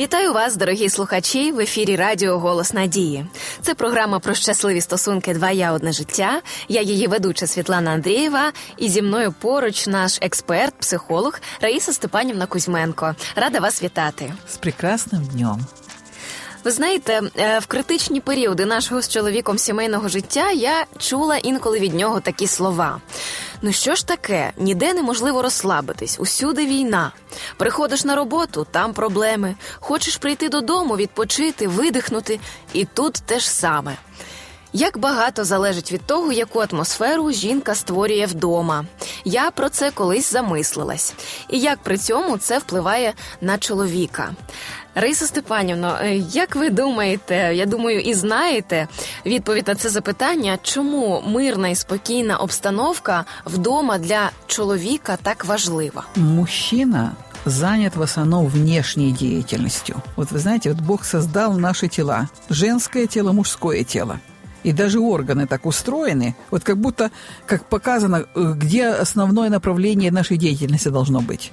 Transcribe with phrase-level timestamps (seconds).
[0.00, 3.26] Вітаю вас, дорогі слухачі, в ефірі Радіо Голос Надії.
[3.62, 6.42] Це програма про щасливі стосунки Два я одне життя.
[6.68, 13.14] Я її ведуча Світлана Андрієва, і зі мною поруч наш експерт, психолог Раїса Степанівна Кузьменко.
[13.36, 15.66] Рада вас вітати з прекрасним днем.
[16.64, 21.94] Ви знаєте, е, в критичні періоди нашого з чоловіком сімейного життя я чула інколи від
[21.94, 23.00] нього такі слова.
[23.62, 24.52] Ну що ж таке?
[24.56, 27.12] Ніде неможливо розслабитись, усюди війна.
[27.56, 29.54] Приходиш на роботу, там проблеми.
[29.74, 32.40] Хочеш прийти додому, відпочити, видихнути,
[32.72, 33.96] і тут те ж саме.
[34.72, 38.84] Як багато залежить від того, яку атмосферу жінка створює вдома.
[39.24, 41.14] Я про це колись замислилась.
[41.48, 44.30] І як при цьому це впливає на чоловіка.
[44.94, 48.88] Риса Степанівно, е, як ви думаєте, я думаю, і знаєте
[49.26, 56.04] відповідь на це запитання, чому мирна і спокійна обстановка вдома для чоловіка так важлива?
[56.16, 57.12] Мужчина
[57.46, 60.02] занят в основном внешней деятельностью.
[60.16, 62.28] Вот вы знаете, вот Бог создал наши тела.
[62.50, 64.18] Женское тело, мужское тело.
[64.62, 67.10] И даже органы так устроены, вот как будто,
[67.46, 71.52] как показано, э, где основное направление нашей деятельности должно быть.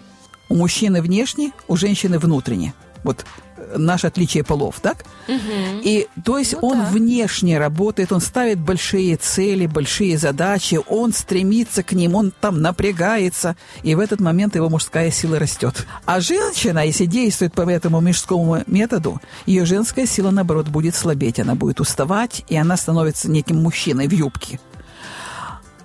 [0.49, 2.73] У мужчины внешне, у женщины внутренне–
[3.07, 3.25] вот
[3.57, 5.05] э, наше отличие полов, так?
[5.27, 5.81] Угу.
[5.83, 6.85] И то есть ну, он да.
[6.85, 13.55] внешне работает, он ставит большие цели, большие задачи, он стремится к ним, он там напрягается,
[13.83, 15.87] и в этот момент его мужская сила растет.
[16.05, 21.55] А женщина, если действует по этому мужскому методу, ее женская сила, наоборот, будет слабеть, она
[21.55, 24.59] будет уставать, и она становится неким мужчиной в юбке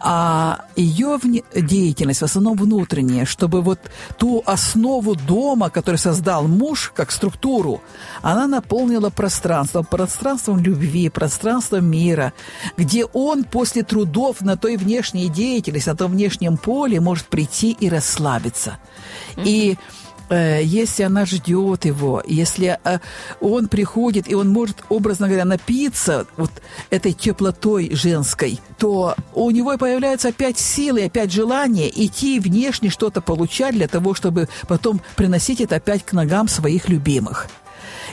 [0.05, 1.19] а ее
[1.55, 3.79] деятельность в основном внутренняя, чтобы вот
[4.19, 7.81] ту основу дома, который создал муж, как структуру,
[8.21, 12.33] она наполнила пространством, пространством любви, пространством мира,
[12.77, 17.89] где он после трудов на той внешней деятельности, на том внешнем поле может прийти и
[17.89, 18.79] расслабиться.
[19.37, 19.43] Mm-hmm.
[19.45, 19.79] И
[20.37, 22.99] если она ждет его, если э,
[23.41, 26.51] он приходит, и он может, образно говоря, напиться вот
[26.91, 33.75] этой теплотой женской, то у него появляются опять силы, опять желание идти внешне что-то получать
[33.75, 37.49] для того, чтобы потом приносить это опять к ногам своих любимых.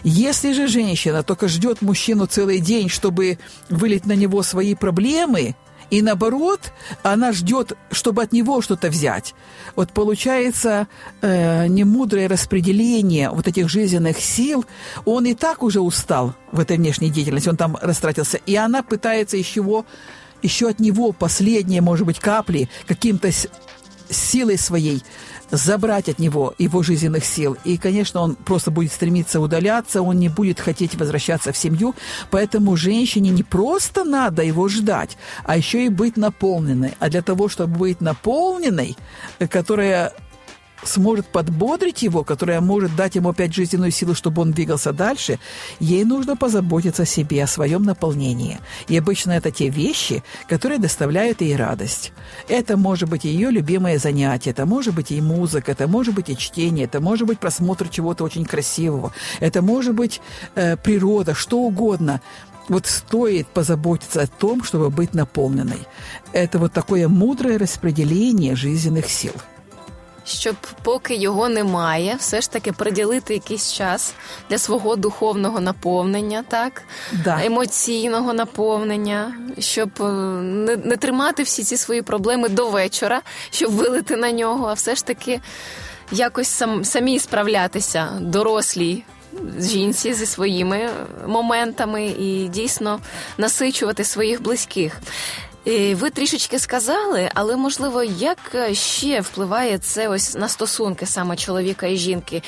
[0.03, 3.37] Если же женщина только ждет мужчину целый день, чтобы
[3.69, 5.55] вылить на него свои проблемы–
[5.89, 6.71] и наоборот,
[7.03, 9.33] она ждет, чтобы от него что-то взять.
[9.75, 10.87] Вот получается
[11.21, 14.65] э, немудрое распределение вот этих жизненных сил.
[15.05, 18.39] Он и так уже устал в этой внешней деятельности, он там растратился.
[18.45, 19.83] И она пытается еще,
[20.41, 23.31] еще от него последние, может быть, капли каким-то
[24.09, 25.03] силой своей
[25.51, 27.57] забрать от него его жизненных сил.
[27.63, 31.95] И, конечно, он просто будет стремиться удаляться, он не будет хотеть возвращаться в семью.
[32.31, 36.93] Поэтому женщине не просто надо его ждать, а еще и быть наполненной.
[36.99, 38.97] А для того, чтобы быть наполненной,
[39.49, 40.13] которая
[40.83, 45.39] сможет подбодрить его, которая может дать ему опять жизненную силу, чтобы он двигался дальше,
[45.79, 48.59] ей нужно позаботиться о себе, о своем наполнении.
[48.87, 52.11] И обычно это те вещи, которые доставляют ей радость.
[52.47, 56.37] Это может быть ее любимое занятие, это может быть и музыка, это может быть и
[56.37, 60.21] чтение, это может быть просмотр чего-то очень красивого, это может быть
[60.55, 62.21] э, природа, что угодно.
[62.67, 65.87] Вот стоит позаботиться о том, чтобы быть наполненной.
[66.33, 69.33] Это вот такое мудрое распределение жизненных сил–
[70.29, 74.13] щоб поки його немає, все ж таки приділити якийсь час
[74.49, 76.81] для свого духовного наповнення, так
[77.11, 77.45] да.
[77.45, 84.15] емоційного наповнення, щоб е, не, не тримати всі ці свої проблеми до вечора, щоб вилити
[84.15, 85.39] на нього, а все ж таки
[86.11, 89.03] якось сам самі справлятися, дорослій.
[89.59, 90.89] Жінці зі своїми
[91.27, 92.99] моментами і дійсно
[93.37, 94.99] насичувати своїх близьких.
[95.65, 98.37] Ви трішечки сказали, але можливо, як
[98.71, 102.43] ще впливає це ось на стосунки саме чоловіка і жінки?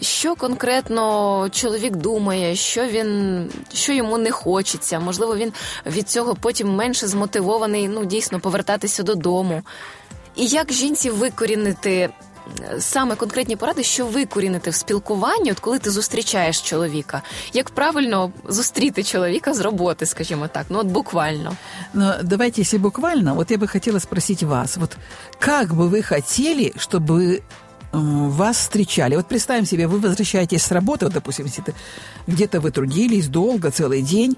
[0.00, 5.00] Що конкретно чоловік думає, що він що йому не хочеться?
[5.00, 5.52] Можливо, він
[5.86, 9.62] від цього потім менше змотивований, ну дійсно повертатися додому.
[10.36, 12.10] І як жінці викорінити
[12.79, 17.21] саме конкретні поради, що викорінити в спілкуванні, от коли ти зустрічаєш чоловіка,
[17.53, 21.55] як правильно зустріти чоловіка з роботи, скажімо так, ну от буквально.
[21.93, 24.97] Ну, давайте, если буквально, вот я бы хотела спросить вас, вот
[25.39, 27.41] как бы вы хотели, чтобы
[27.91, 29.15] вас встречали.
[29.15, 31.63] Вот представим себе, вы возвращаетесь с работы, вот, допустим, если
[32.27, 34.37] где-то вы трудились долго, целый день,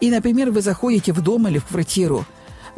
[0.00, 2.24] и, например, вы заходите в дом или в квартиру,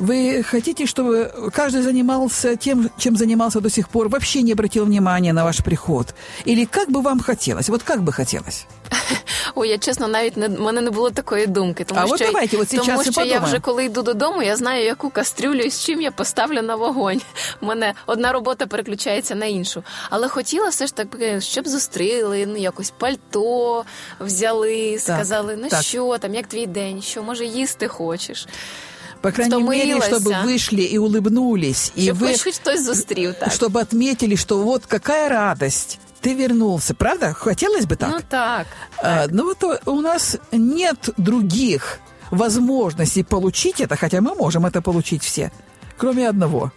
[0.00, 5.32] Вы хотите, чтобы каждый занимался тем, чем занимался до сих пор, вообще не обратил внимания
[5.32, 6.14] на ваш приход?
[6.44, 7.68] Или как бы вам хотелось?
[7.68, 8.66] Вот как бы хотелось?
[9.54, 11.84] Ой, я чесно, навіть не в мене не було такої думки.
[11.84, 14.84] Тому а що, от давайте, от тому що я вже коли йду додому, я знаю,
[14.84, 17.20] яку кастрюлю з чим я поставлю на вогонь.
[17.60, 19.82] У мене одна робота переключається на іншу.
[20.10, 23.84] Але хотіла все ж таки, щоб зустріли, ну якось пальто
[24.20, 25.82] взяли, сказали, ну так.
[25.82, 28.46] що там, як твій день, що може їсти хочеш.
[29.21, 29.85] По крайней Стомилася.
[29.85, 31.91] мере, чтобы вышли и улыбнулись.
[31.95, 33.51] И вы, хоть кто-то застрил так.
[33.51, 35.99] Чтобы отметили, что вот какая радость.
[36.21, 37.33] Ты вернулся, правда?
[37.33, 38.11] Хотелось бы так?
[38.11, 38.67] Ну так.
[39.01, 45.23] А, ну вот у нас нет других возможностей получить это, хотя мы можем это получить
[45.23, 45.51] все,
[45.97, 46.71] кроме одного.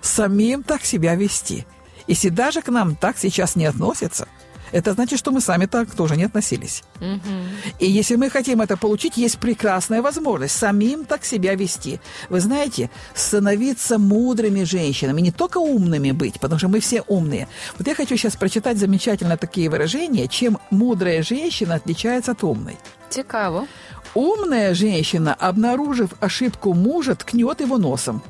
[0.00, 1.66] Самим так себя вести.
[2.06, 4.28] Если даже к нам так сейчас не относятся–
[4.74, 6.82] это значит, что мы сами так тоже не относились.
[7.00, 7.34] Угу.
[7.78, 12.00] И если мы хотим это получить, есть прекрасная возможность самим так себя вести.
[12.28, 17.46] Вы знаете, становиться мудрыми женщинами, не только умными быть, потому что мы все умные.
[17.78, 22.76] Вот я хочу сейчас прочитать замечательно такие выражения, чем мудрая женщина отличается от умной.
[23.10, 23.66] Цікаво.
[24.14, 28.22] Умная женщина, обнаружив ошибку мужа, ткнет его носом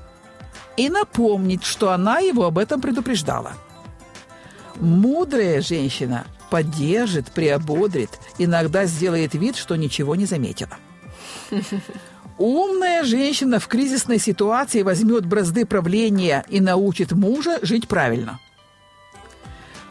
[0.76, 3.52] и напомнит, что она его об этом предупреждала.
[4.80, 10.76] Мудрая женщина поддержит, приободрит, иногда сделает вид, что ничего не заметила.
[12.38, 18.40] Умная женщина в кризисной ситуации возьмет бразды правления и научит мужа жить правильно.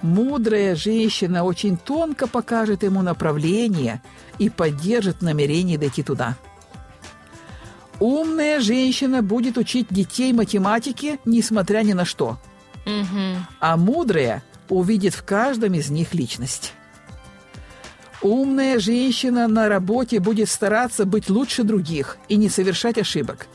[0.02, 4.02] Мудрая женщина очень тонко покажет ему направление
[4.38, 6.36] и поддержит намерение дойти туда.
[8.02, 12.38] Умная женщина будет учить детей математике, несмотря ни на что.
[12.86, 13.46] Угу.
[13.62, 16.74] А мудрая увидит в каждом из них личность.
[18.22, 23.48] Умная женщина на работе будет стараться быть лучше других и не совершать ошибок.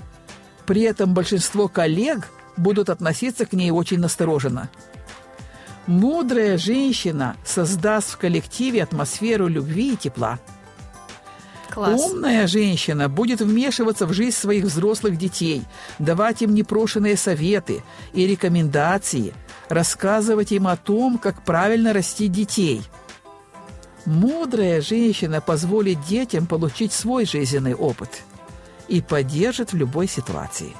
[0.67, 2.29] При этом большинство коллег
[2.59, 4.69] будут относиться к ней очень настороженно.
[5.87, 10.39] Мудрая женщина создаст в коллективе атмосферу любви и тепла.
[11.71, 12.01] Класс.
[12.01, 15.63] Умная женщина будет вмешиваться в жизнь своих взрослых детей,
[15.99, 17.83] давать им непрошенные советы
[18.13, 19.35] и рекомендации–
[19.69, 22.83] рассказывать им о том, как правильно растить детей.
[24.05, 28.23] Мудрая женщина позволит детям получить свой жизненный опыт
[28.89, 30.75] и поддержит в любой ситуации.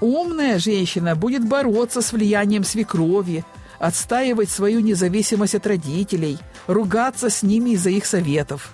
[0.00, 3.44] Умная женщина будет бороться с влиянием свекрови,
[3.78, 8.72] отстаивать свою независимость от родителей, ругаться с ними из-за их советов.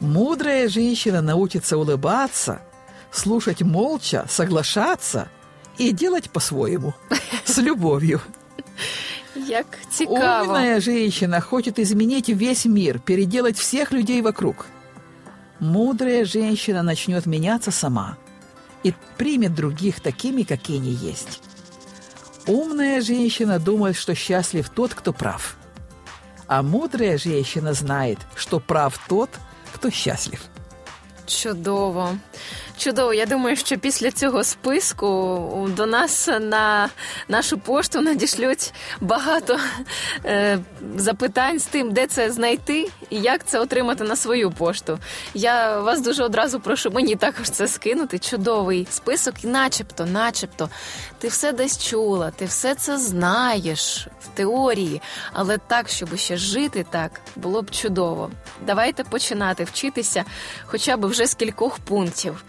[0.00, 2.60] Мудрая женщина научится улыбаться,
[3.10, 5.28] слушать молча, соглашаться
[5.78, 6.94] и делать по-своему,
[7.44, 8.20] с любовью.
[9.34, 10.46] Як цікаво.
[10.46, 14.66] Умная женщина хочет изменить весь мир, переделать всех людей вокруг.
[15.60, 18.16] Мудрая женщина начнет меняться сама
[18.82, 21.40] и примет других такими, какие они есть.
[22.46, 25.56] Умная женщина думает, что счастлив тот, кто прав.
[26.46, 29.30] А мудрая женщина знает, что прав тот,
[29.90, 30.40] счастлив.
[31.26, 32.18] Чудово.
[32.78, 36.88] Чудово, я думаю, що після цього списку до нас на
[37.28, 39.58] нашу пошту надішлють багато
[40.24, 40.58] е,
[40.96, 44.98] запитань з тим, де це знайти і як це отримати на свою пошту.
[45.34, 48.18] Я вас дуже одразу прошу мені також це скинути.
[48.18, 50.70] Чудовий список, і начебто, начебто,
[51.18, 55.02] ти все десь чула, ти все це знаєш в теорії,
[55.32, 58.30] але так, щоб ще жити так, було б чудово.
[58.66, 60.24] Давайте починати вчитися,
[60.64, 62.44] хоча б вже з кількох пунктів.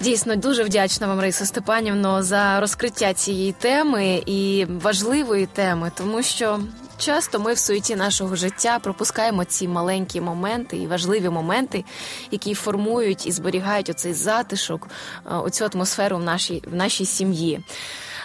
[0.00, 6.60] Дійсно, дуже вдячна вам, Раїса Степанівно, за розкриття цієї теми і важливої теми, тому що
[6.98, 11.84] часто ми в суеті нашого життя пропускаємо ці маленькі моменти і важливі моменти,
[12.30, 14.88] які формують і зберігають оцей затишок,
[15.26, 17.60] е, оцю атмосферу в нашій в нашій сім'ї.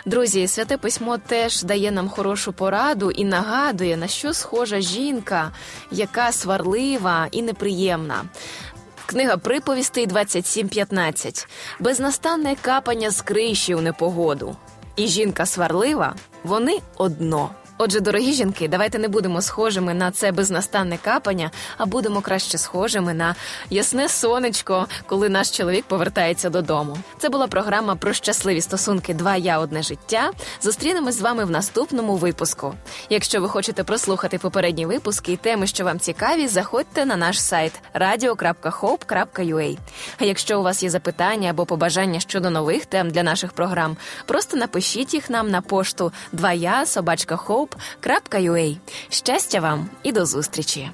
[0.05, 5.51] Друзі, святе письмо теж дає нам хорошу пораду і нагадує, на що схожа жінка,
[5.91, 8.23] яка сварлива і неприємна.
[9.06, 11.46] Книга приповістей 27.15.
[11.80, 14.56] Безнастанне капання з криші у непогоду.
[14.96, 17.50] І жінка сварлива, вони одно.
[17.77, 23.13] Отже, дорогі жінки, давайте не будемо схожими на це безнастанне капання, а будемо краще схожими
[23.13, 23.35] на
[23.69, 26.97] ясне сонечко, коли наш чоловік повертається додому.
[27.17, 29.13] Це була програма про щасливі стосунки.
[29.13, 30.31] Два я одне життя.
[30.61, 32.73] Зустрінемось з вами в наступному випуску.
[33.09, 37.73] Якщо ви хочете прослухати попередні випуски і теми, що вам цікаві, заходьте на наш сайт
[37.95, 39.77] radio.hope.ua.
[40.17, 44.57] А якщо у вас є запитання або побажання щодо нових тем для наших програм, просто
[44.57, 48.76] напишіть їх нам на пошту 2 я собачка Hope hope.ua.
[49.08, 50.90] Щастя вам і до зустрічі!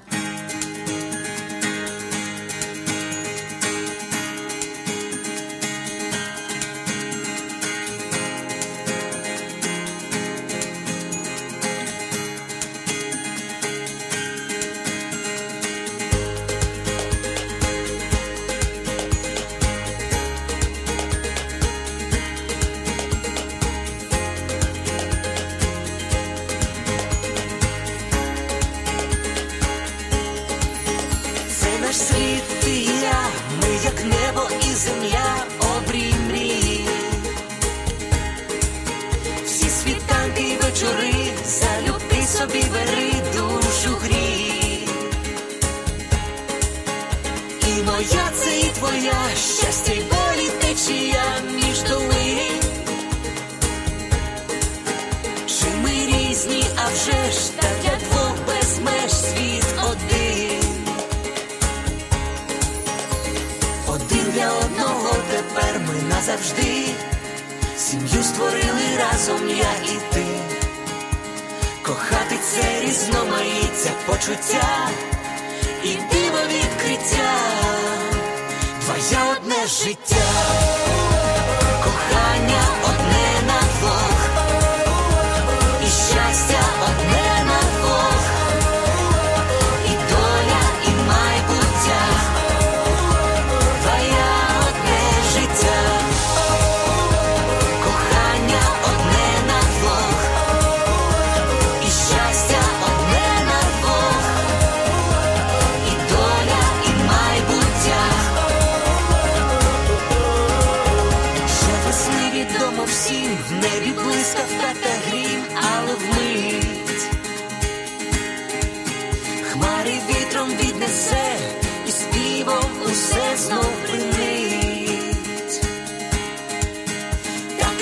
[56.41, 60.63] Різні, а вже ж так як двох без меж світ один.
[63.87, 66.85] Один для одного тепер ми назавжди.
[67.77, 70.25] Сім'ю створили разом я і ти.
[71.81, 74.89] Кохати це різноманіття почуття
[75.83, 77.33] і диво відкриття,
[78.85, 80.15] твоє одне життя,
[81.83, 82.63] кохання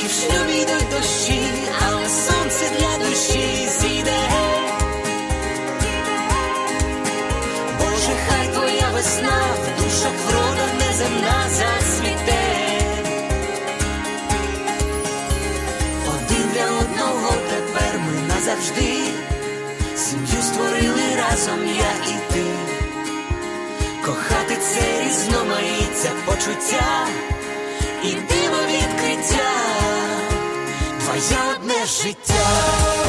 [0.10, 1.42] Шлюбі йдуть дощі,
[1.88, 4.30] але сонце для душі зійде.
[7.80, 12.44] Боже, хай твоя весна в душах врода неземна зацвіте.
[16.08, 18.98] Один для одного тепер ми назавжди.
[19.98, 22.44] Сім'ю створили разом я і ти.
[24.06, 27.08] Кохати це різноманіття почуття
[28.04, 28.39] і диво
[32.04, 33.09] життя.